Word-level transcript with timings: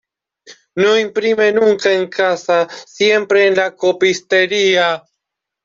No 0.73 0.97
imprime 0.99 1.51
nunca 1.51 1.93
en 1.93 2.09
casa, 2.09 2.67
siempre 2.87 3.45
en 3.45 3.55
la 3.57 3.75
copistería. 3.75 5.03